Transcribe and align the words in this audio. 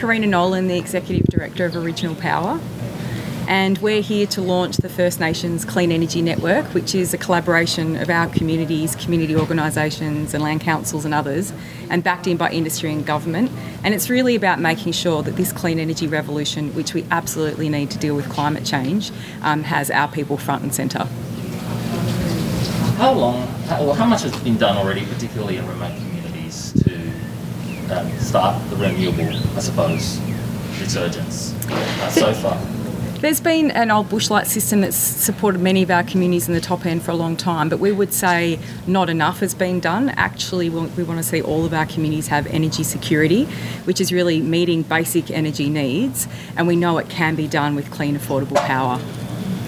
Karrina 0.00 0.26
Nolan, 0.26 0.66
the 0.66 0.78
Executive 0.78 1.26
Director 1.26 1.66
of 1.66 1.76
Original 1.76 2.14
Power, 2.14 2.58
and 3.46 3.76
we're 3.78 4.00
here 4.00 4.26
to 4.28 4.40
launch 4.40 4.78
the 4.78 4.88
First 4.88 5.20
Nations 5.20 5.66
Clean 5.66 5.92
Energy 5.92 6.22
Network, 6.22 6.72
which 6.72 6.94
is 6.94 7.12
a 7.12 7.18
collaboration 7.18 7.96
of 7.96 8.08
our 8.08 8.26
communities, 8.28 8.96
community 8.96 9.36
organisations, 9.36 10.32
and 10.32 10.42
land 10.42 10.62
councils 10.62 11.04
and 11.04 11.12
others, 11.12 11.52
and 11.90 12.02
backed 12.02 12.26
in 12.26 12.38
by 12.38 12.50
industry 12.50 12.90
and 12.90 13.04
government. 13.04 13.52
And 13.84 13.92
it's 13.92 14.08
really 14.08 14.34
about 14.34 14.58
making 14.58 14.92
sure 14.92 15.22
that 15.22 15.36
this 15.36 15.52
clean 15.52 15.78
energy 15.78 16.06
revolution, 16.06 16.74
which 16.74 16.94
we 16.94 17.04
absolutely 17.10 17.68
need 17.68 17.90
to 17.90 17.98
deal 17.98 18.16
with 18.16 18.26
climate 18.30 18.64
change, 18.64 19.10
um, 19.42 19.64
has 19.64 19.90
our 19.90 20.08
people 20.08 20.38
front 20.38 20.62
and 20.62 20.74
centre. 20.74 21.04
How 22.96 23.12
long, 23.12 23.42
or 23.78 23.94
how 23.94 24.06
much 24.06 24.22
has 24.22 24.34
been 24.42 24.56
done 24.56 24.78
already, 24.78 25.04
particularly 25.04 25.58
in 25.58 25.68
remote 25.68 25.92
um, 27.92 28.18
start 28.18 28.70
the 28.70 28.76
renewable, 28.76 29.28
I 29.56 29.60
suppose, 29.60 30.20
resurgence 30.80 31.54
uh, 31.70 32.10
so 32.10 32.32
far? 32.34 32.58
There's 33.20 33.40
been 33.40 33.70
an 33.72 33.90
old 33.90 34.08
bushlight 34.08 34.46
system 34.46 34.80
that's 34.80 34.96
supported 34.96 35.60
many 35.60 35.82
of 35.82 35.90
our 35.90 36.02
communities 36.02 36.48
in 36.48 36.54
the 36.54 36.60
top 36.60 36.86
end 36.86 37.02
for 37.02 37.10
a 37.10 37.14
long 37.14 37.36
time, 37.36 37.68
but 37.68 37.78
we 37.78 37.92
would 37.92 38.14
say 38.14 38.58
not 38.86 39.10
enough 39.10 39.40
has 39.40 39.52
been 39.52 39.78
done. 39.78 40.08
Actually, 40.10 40.70
we 40.70 40.86
we 40.96 41.02
want 41.02 41.18
to 41.18 41.22
see 41.22 41.42
all 41.42 41.66
of 41.66 41.74
our 41.74 41.84
communities 41.84 42.28
have 42.28 42.46
energy 42.46 42.82
security, 42.82 43.44
which 43.84 44.00
is 44.00 44.10
really 44.10 44.40
meeting 44.40 44.80
basic 44.82 45.30
energy 45.30 45.68
needs, 45.68 46.28
and 46.56 46.66
we 46.66 46.76
know 46.76 46.96
it 46.96 47.10
can 47.10 47.34
be 47.34 47.46
done 47.46 47.74
with 47.74 47.90
clean, 47.90 48.16
affordable 48.16 48.56
power. 48.64 48.98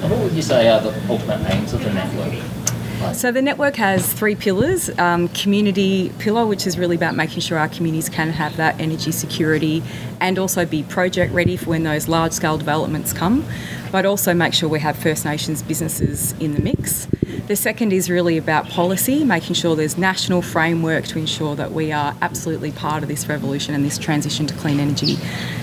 And 0.00 0.10
what 0.10 0.20
would 0.20 0.32
you 0.32 0.40
say 0.40 0.68
are 0.68 0.80
the 0.80 0.94
ultimate 1.10 1.46
aims 1.50 1.74
of 1.74 1.84
the 1.84 1.92
network? 1.92 2.61
So 3.10 3.30
the 3.30 3.42
network 3.42 3.76
has 3.76 4.10
three 4.12 4.34
pillars. 4.34 4.88
Um, 4.98 5.28
community 5.28 6.10
pillar, 6.18 6.46
which 6.46 6.66
is 6.66 6.78
really 6.78 6.96
about 6.96 7.14
making 7.14 7.40
sure 7.40 7.58
our 7.58 7.68
communities 7.68 8.08
can 8.08 8.30
have 8.30 8.56
that 8.56 8.80
energy 8.80 9.12
security 9.12 9.82
and 10.20 10.38
also 10.38 10.64
be 10.64 10.82
project 10.82 11.32
ready 11.34 11.56
for 11.56 11.70
when 11.70 11.82
those 11.82 12.08
large 12.08 12.32
scale 12.32 12.56
developments 12.56 13.12
come, 13.12 13.44
but 13.90 14.06
also 14.06 14.32
make 14.32 14.54
sure 14.54 14.68
we 14.68 14.80
have 14.80 14.96
First 14.96 15.24
Nations 15.24 15.62
businesses 15.62 16.32
in 16.40 16.54
the 16.54 16.60
mix. 16.60 17.06
The 17.52 17.56
second 17.56 17.92
is 17.92 18.08
really 18.08 18.38
about 18.38 18.70
policy, 18.70 19.24
making 19.24 19.56
sure 19.56 19.76
there's 19.76 19.98
national 19.98 20.40
framework 20.40 21.04
to 21.08 21.18
ensure 21.18 21.54
that 21.56 21.72
we 21.72 21.92
are 21.92 22.16
absolutely 22.22 22.72
part 22.72 23.02
of 23.02 23.10
this 23.10 23.28
revolution 23.28 23.74
and 23.74 23.84
this 23.84 23.98
transition 23.98 24.46
to 24.46 24.54
clean 24.54 24.80
energy. 24.80 25.18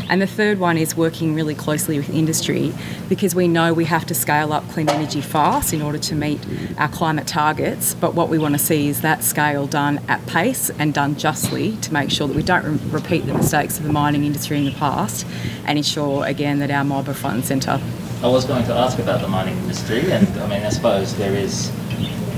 And 0.07 0.21
the 0.21 0.27
third 0.27 0.59
one 0.59 0.77
is 0.77 0.95
working 0.95 1.33
really 1.33 1.55
closely 1.55 1.97
with 1.97 2.11
industry 2.11 2.75
because 3.07 3.33
we 3.33 3.47
know 3.47 3.73
we 3.73 3.85
have 3.85 4.05
to 4.05 4.13
scale 4.13 4.53
up 4.53 4.69
clean 4.69 4.87
energy 4.87 5.19
fast 5.19 5.73
in 5.73 5.81
order 5.81 5.97
to 5.97 6.13
meet 6.13 6.39
our 6.77 6.89
climate 6.89 7.25
targets. 7.25 7.95
But 7.95 8.13
what 8.13 8.29
we 8.29 8.37
want 8.37 8.53
to 8.53 8.59
see 8.59 8.87
is 8.87 9.01
that 9.01 9.23
scale 9.23 9.65
done 9.65 9.99
at 10.07 10.23
pace 10.27 10.69
and 10.77 10.93
done 10.93 11.15
justly 11.15 11.75
to 11.77 11.91
make 11.91 12.11
sure 12.11 12.27
that 12.27 12.35
we 12.35 12.43
don't 12.43 12.65
re- 12.65 12.91
repeat 12.91 13.25
the 13.25 13.33
mistakes 13.33 13.79
of 13.79 13.85
the 13.85 13.91
mining 13.91 14.25
industry 14.25 14.59
in 14.59 14.65
the 14.65 14.73
past 14.73 15.25
and 15.65 15.79
ensure 15.79 16.23
again 16.23 16.59
that 16.59 16.69
our 16.69 16.83
mob 16.83 17.09
are 17.09 17.15
front 17.15 17.37
and 17.37 17.45
centre. 17.45 17.81
I 18.21 18.27
was 18.27 18.43
going 18.43 18.65
to 18.65 18.73
ask 18.73 18.99
about 18.99 19.21
the 19.21 19.29
mining 19.29 19.57
industry, 19.59 20.11
and 20.11 20.27
I 20.41 20.47
mean, 20.47 20.63
I 20.63 20.69
suppose 20.69 21.15
there 21.15 21.33
is 21.33 21.71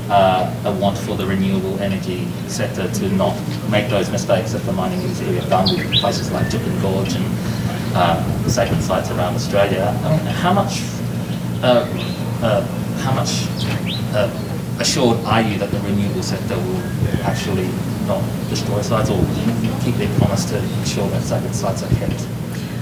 uh, 0.09 0.63
a 0.66 0.71
want 0.80 0.97
for 0.97 1.16
the 1.16 1.25
renewable 1.25 1.80
energy 1.80 2.27
sector 2.47 2.89
to 2.91 3.09
not 3.09 3.35
make 3.69 3.89
those 3.89 4.09
mistakes 4.09 4.53
that 4.53 4.63
the 4.63 4.73
mining 4.73 5.02
industry 5.02 5.35
have 5.35 5.49
done 5.49 5.66
with 5.75 5.91
places 5.99 6.31
like 6.31 6.47
Juukan 6.47 6.81
Gorge 6.81 7.13
and 7.16 7.25
uh, 7.95 8.47
sacred 8.47 8.81
sites 8.81 9.09
around 9.11 9.35
Australia. 9.35 9.95
I 10.03 10.17
mean, 10.17 10.25
how 10.25 10.53
much, 10.53 10.81
uh, 11.61 11.85
uh, 12.41 12.61
how 12.97 13.13
much 13.13 13.47
uh, 14.13 14.29
assured 14.79 15.17
are 15.25 15.41
you 15.41 15.57
that 15.59 15.72
the 15.72 15.79
renewable 15.81 16.23
sector 16.23 16.55
will 16.55 16.81
actually 17.23 17.69
not 18.07 18.23
destroy 18.49 18.81
sites 18.81 19.09
or 19.09 19.19
keep 19.83 19.95
their 19.95 20.17
promise 20.17 20.45
to 20.45 20.57
ensure 20.57 21.07
that 21.09 21.22
sacred 21.22 21.53
sites 21.55 21.83
are 21.83 21.95
kept 21.95 22.19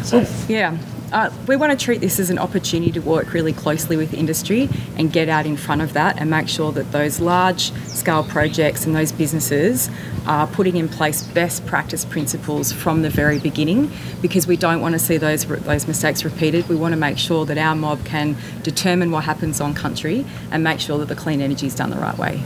safe? 0.05 0.49
Yeah. 0.49 0.77
Uh, 1.11 1.31
we 1.47 1.55
want 1.55 1.77
to 1.77 1.85
treat 1.85 2.01
this 2.01 2.19
as 2.19 2.29
an 2.29 2.37
opportunity 2.37 2.91
to 2.91 2.99
work 2.99 3.33
really 3.33 3.53
closely 3.53 3.97
with 3.97 4.13
industry 4.13 4.69
and 4.95 5.11
get 5.11 5.27
out 5.27 5.45
in 5.45 5.57
front 5.57 5.81
of 5.81 5.93
that 5.93 6.19
and 6.19 6.29
make 6.29 6.47
sure 6.47 6.71
that 6.71 6.91
those 6.91 7.19
large 7.19 7.71
scale 7.87 8.23
projects 8.23 8.85
and 8.85 8.95
those 8.95 9.11
businesses 9.11 9.89
are 10.27 10.45
putting 10.47 10.77
in 10.77 10.87
place 10.87 11.23
best 11.23 11.65
practice 11.65 12.05
principles 12.05 12.71
from 12.71 13.01
the 13.01 13.09
very 13.09 13.39
beginning 13.39 13.91
because 14.21 14.45
we 14.45 14.55
don't 14.55 14.81
want 14.81 14.93
to 14.93 14.99
see 14.99 15.17
those 15.17 15.45
those 15.45 15.87
mistakes 15.87 16.23
repeated. 16.23 16.67
We 16.69 16.75
want 16.75 16.93
to 16.93 16.99
make 16.99 17.17
sure 17.17 17.45
that 17.45 17.57
our 17.57 17.75
mob 17.75 18.05
can 18.05 18.35
determine 18.61 19.09
what 19.09 19.23
happens 19.23 19.59
on 19.59 19.73
country 19.73 20.25
and 20.51 20.63
make 20.63 20.79
sure 20.79 20.99
that 20.99 21.07
the 21.07 21.15
clean 21.15 21.41
energy 21.41 21.65
is 21.65 21.73
done 21.73 21.89
the 21.89 21.97
right 21.97 22.17
way. 22.17 22.43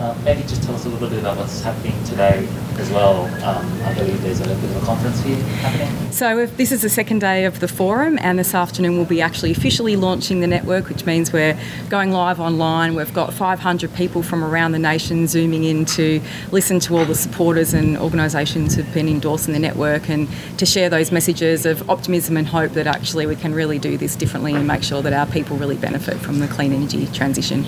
Uh, 0.00 0.12
maybe 0.24 0.42
just 0.42 0.62
tell 0.64 0.74
us 0.74 0.84
a 0.86 0.88
little 0.88 1.08
bit 1.08 1.20
about 1.20 1.36
what's 1.36 1.62
happening 1.62 1.94
today 2.04 2.48
as 2.78 2.90
well. 2.90 3.26
Um, 3.44 3.82
I 3.84 3.94
believe 3.94 4.20
there's 4.22 4.40
a 4.40 4.44
little 4.44 4.60
bit 4.60 4.76
of 4.76 4.82
a 4.82 4.86
conference 4.86 5.20
here 5.22 5.36
happening. 5.36 6.10
So 6.10 6.38
if 6.38 6.56
this 6.56 6.72
is 6.72 6.82
the 6.82 6.88
second 6.88 7.20
day 7.20 7.44
of 7.44 7.60
the 7.60 7.68
forum, 7.68 8.18
and 8.20 8.36
this 8.36 8.54
afternoon 8.54 8.96
we'll 8.96 9.04
be 9.04 9.22
actually 9.22 9.52
officially 9.52 9.94
launching 9.94 10.40
the 10.40 10.48
network, 10.48 10.88
which 10.88 11.06
means 11.06 11.32
we're 11.32 11.56
going 11.90 12.10
live 12.10 12.40
online. 12.40 12.96
We've 12.96 13.14
got 13.14 13.32
500 13.32 13.94
people 13.94 14.24
from 14.24 14.42
around 14.42 14.72
the 14.72 14.80
nation 14.80 15.28
zooming 15.28 15.62
in 15.62 15.84
to 15.86 16.20
listen 16.50 16.80
to 16.80 16.96
all 16.96 17.04
the 17.04 17.14
supporters 17.14 17.72
and 17.72 17.96
organisations 17.96 18.74
who've 18.74 18.92
been 18.92 19.08
endorsing 19.08 19.54
the 19.54 19.60
network, 19.60 20.08
and 20.08 20.28
to 20.58 20.66
share 20.66 20.90
those 20.90 21.12
messages 21.12 21.66
of 21.66 21.88
optimism 21.88 22.36
and 22.36 22.48
hope 22.48 22.72
that 22.72 22.88
actually 22.88 23.26
we 23.26 23.36
can 23.36 23.54
really 23.54 23.78
do 23.78 23.96
this 23.96 24.16
differently 24.16 24.54
and 24.54 24.66
make 24.66 24.82
sure 24.82 25.02
that 25.02 25.12
our 25.12 25.26
people 25.26 25.56
really 25.56 25.76
benefit 25.76 26.16
from 26.16 26.40
the 26.40 26.48
clean 26.48 26.72
energy 26.72 27.06
transition. 27.06 27.64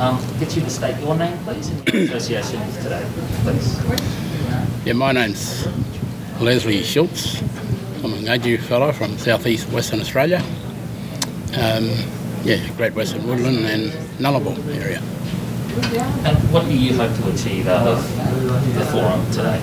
Um, 0.00 0.18
get 0.38 0.56
you 0.56 0.62
to 0.62 0.70
state 0.70 0.98
your 1.00 1.14
name, 1.14 1.36
please, 1.44 1.68
and 1.68 1.86
your 1.92 2.04
association 2.04 2.62
today, 2.82 3.06
please. 3.42 3.78
Yeah, 4.86 4.94
my 4.94 5.12
name's 5.12 5.68
Leslie 6.40 6.82
Schultz. 6.82 7.38
I'm 8.02 8.14
an 8.14 8.24
Ngadju 8.24 8.60
fellow 8.62 8.92
from 8.92 9.18
southeast 9.18 9.68
Western 9.68 10.00
Australia. 10.00 10.42
Um, 11.52 11.90
yeah, 12.44 12.66
Great 12.78 12.94
Western 12.94 13.26
Woodland 13.26 13.66
and 13.66 13.92
Nullarbor 14.18 14.56
area. 14.74 15.00
And 16.24 16.38
what 16.50 16.64
do 16.64 16.72
you 16.78 16.96
hope 16.96 17.14
to 17.16 17.34
achieve 17.34 17.68
out 17.68 17.86
of 17.86 18.74
the 18.74 18.86
forum 18.86 19.30
today? 19.32 19.60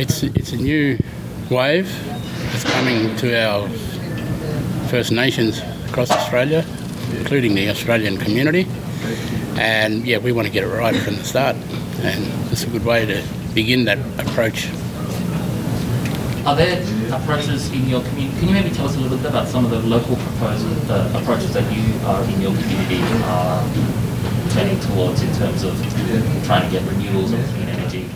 It's 0.00 0.22
it's 0.22 0.52
a 0.52 0.56
new 0.56 0.96
wave 1.50 1.90
that's 2.52 2.62
coming 2.62 3.16
to 3.16 3.34
our 3.36 3.68
First 4.90 5.10
Nations 5.10 5.60
across 5.88 6.12
Australia, 6.12 6.64
including 7.18 7.56
the 7.56 7.68
Australian 7.68 8.16
community. 8.16 8.68
And 9.58 10.06
yeah, 10.06 10.18
we 10.18 10.32
want 10.32 10.46
to 10.46 10.52
get 10.52 10.64
it 10.64 10.68
right 10.68 10.96
from 10.96 11.16
the 11.16 11.24
start, 11.24 11.56
and 12.02 12.52
it's 12.52 12.64
a 12.64 12.70
good 12.70 12.84
way 12.84 13.06
to 13.06 13.22
begin 13.54 13.84
that 13.86 13.98
approach. 14.20 14.68
Are 16.46 16.56
there 16.56 16.80
approaches 17.12 17.70
in 17.72 17.88
your 17.88 18.00
community? 18.02 18.38
Can 18.38 18.48
you 18.48 18.54
maybe 18.54 18.70
tell 18.70 18.86
us 18.86 18.96
a 18.96 19.00
little 19.00 19.18
bit 19.18 19.26
about 19.26 19.48
some 19.48 19.64
of 19.64 19.70
the 19.70 19.80
local 19.80 20.16
proposals, 20.16 20.90
uh, 20.90 21.20
approaches 21.20 21.52
that 21.54 21.64
you 21.74 21.82
are 22.06 22.22
in 22.24 22.40
your 22.40 22.54
community 22.54 23.00
are 23.24 23.62
turning 24.50 24.80
towards 24.80 25.22
in 25.22 25.34
terms 25.34 25.62
of 25.64 25.74
trying 26.46 26.64
to 26.64 26.70
get 26.70 26.88
renewals 26.90 27.32
of 27.32 27.44
clean 27.50 27.68
energy? 27.68 28.08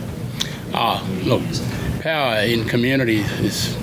Ah, 0.72 1.06
look, 1.24 1.42
power 2.00 2.36
in 2.36 2.66
communities 2.66 3.30
is 3.40 3.76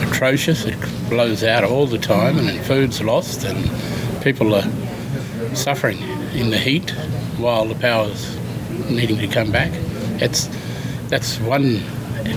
atrocious. 0.00 0.64
It 0.64 0.78
blows 1.08 1.42
out 1.42 1.64
all 1.64 1.86
the 1.86 1.98
time, 1.98 2.38
and 2.38 2.48
then 2.48 2.62
food's 2.62 3.02
lost, 3.02 3.44
and 3.44 4.22
people 4.22 4.54
are 4.54 4.68
suffering 5.54 5.98
in 6.34 6.50
the 6.50 6.58
heat 6.58 6.90
while 7.38 7.64
the 7.66 7.74
power's 7.74 8.36
needing 8.90 9.18
to 9.18 9.26
come 9.26 9.50
back. 9.50 9.70
It's 10.20 10.48
that's 11.08 11.38
one 11.40 11.76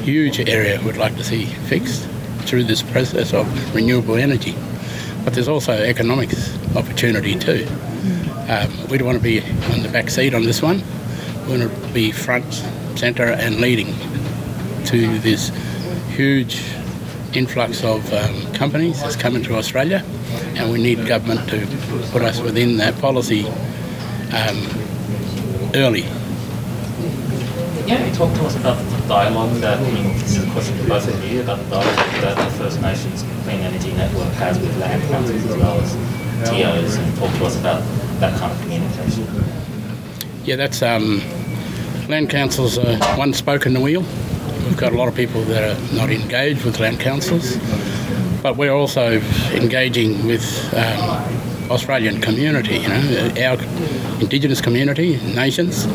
huge 0.03 0.39
area 0.39 0.81
we'd 0.83 0.97
like 0.97 1.15
to 1.15 1.23
see 1.23 1.45
fixed 1.45 2.07
through 2.41 2.63
this 2.63 2.81
process 2.81 3.33
of 3.33 3.75
renewable 3.75 4.15
energy. 4.15 4.55
But 5.23 5.33
there's 5.33 5.47
also 5.47 5.73
economics 5.73 6.55
opportunity 6.75 7.37
too. 7.37 7.67
Um, 8.47 8.87
we 8.89 8.97
don't 8.97 9.07
want 9.07 9.17
to 9.17 9.23
be 9.23 9.41
on 9.73 9.81
the 9.81 9.89
back 9.91 10.09
seat 10.09 10.33
on 10.33 10.43
this 10.43 10.61
one. 10.61 10.83
We 11.47 11.57
want 11.57 11.71
to 11.71 11.93
be 11.93 12.11
front, 12.11 12.53
centre, 12.95 13.25
and 13.25 13.59
leading 13.59 13.93
to 14.85 15.19
this 15.19 15.49
huge 16.09 16.61
influx 17.33 17.83
of 17.83 18.13
um, 18.13 18.53
companies 18.53 19.01
that's 19.01 19.15
coming 19.15 19.43
to 19.43 19.55
Australia, 19.55 20.03
and 20.55 20.71
we 20.71 20.81
need 20.81 21.05
government 21.07 21.49
to 21.49 21.65
put 22.11 22.21
us 22.21 22.39
within 22.39 22.77
that 22.77 22.97
policy 22.99 23.45
um, 24.33 25.71
early. 25.75 26.05
Yeah, 27.85 28.03
you 28.03 28.15
talk 28.15 28.33
to 28.33 28.45
us 28.45 28.55
about 28.55 28.77
the 28.77 29.07
dialogue 29.07 29.51
that, 29.61 29.77
I 29.77 29.91
mean, 29.91 30.13
this 30.13 30.37
is 30.37 30.43
a 30.43 30.51
question 30.51 30.75
for 30.79 30.87
both 30.87 31.07
of 31.07 31.31
you, 31.31 31.41
about 31.41 31.59
the 31.59 31.69
dialogue 31.69 31.95
that 32.21 32.35
the 32.35 32.57
First 32.57 32.81
Nations 32.81 33.23
Clean 33.43 33.59
Energy 33.59 33.91
Network 33.93 34.33
has 34.33 34.57
with 34.59 34.75
land 34.79 35.03
councils 35.03 35.45
as 35.45 35.57
well 35.57 35.79
as 35.79 35.93
TOs, 36.49 36.95
and 36.97 37.15
talk 37.17 37.31
to 37.37 37.45
us 37.45 37.59
about 37.59 37.83
that 38.19 38.37
kind 38.39 38.51
of 38.51 38.59
communication. 38.61 39.27
Yeah, 40.45 40.55
that's 40.55 40.81
um, 40.81 41.21
land 42.07 42.29
councils 42.29 42.77
are 42.77 42.97
one 43.17 43.33
spoke 43.33 43.65
in 43.65 43.73
the 43.73 43.81
wheel. 43.81 44.03
We've 44.65 44.77
got 44.77 44.93
a 44.93 44.97
lot 44.97 45.07
of 45.07 45.13
people 45.13 45.43
that 45.43 45.77
are 45.77 45.95
not 45.95 46.09
engaged 46.09 46.65
with 46.65 46.79
land 46.79 46.99
councils, 46.99 47.57
but 48.41 48.57
we're 48.57 48.73
also 48.73 49.21
engaging 49.53 50.25
with 50.25 50.43
um, 50.73 51.21
Australian 51.69 52.21
community, 52.21 52.77
you 52.77 52.87
know, 52.87 53.33
our 53.39 53.57
Indigenous 54.21 54.61
community, 54.61 55.17
nations, 55.35 55.87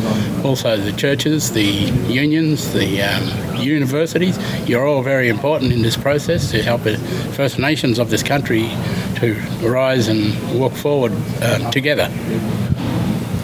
also 0.44 0.76
the 0.76 0.92
churches, 0.92 1.52
the 1.52 1.62
unions, 1.62 2.72
the 2.72 3.02
um, 3.02 3.56
universities. 3.56 4.38
You're 4.68 4.86
all 4.86 5.02
very 5.02 5.28
important 5.28 5.72
in 5.72 5.82
this 5.82 5.96
process 5.96 6.50
to 6.50 6.62
help 6.62 6.82
the 6.82 6.98
First 7.36 7.58
Nations 7.58 7.98
of 7.98 8.10
this 8.10 8.22
country 8.22 8.68
to 9.16 9.34
rise 9.62 10.08
and 10.08 10.34
walk 10.58 10.72
forward 10.72 11.12
uh, 11.40 11.70
together. 11.70 12.10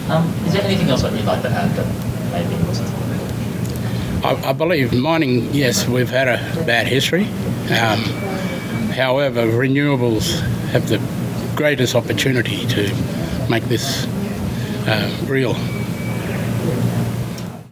Um, 0.09 0.27
is 0.45 0.53
there 0.53 0.63
anything 0.63 0.89
else 0.89 1.01
that 1.01 1.13
you'd 1.13 1.25
like 1.25 1.41
to 1.41 1.49
add 1.49 1.71
that 1.75 1.87
maybe 2.31 2.63
wasn't? 2.65 2.87
I, 4.23 4.49
I 4.49 4.53
believe 4.53 4.93
mining, 4.93 5.53
yes, 5.53 5.87
we've 5.87 6.09
had 6.09 6.27
a 6.27 6.65
bad 6.65 6.87
history. 6.87 7.23
Um, 7.69 8.03
however, 8.93 9.45
renewables 9.47 10.39
have 10.69 10.87
the 10.87 10.99
greatest 11.57 11.95
opportunity 11.95 12.67
to 12.67 12.83
make 13.49 13.63
this 13.63 14.05
uh, 14.85 15.25
real 15.25 15.55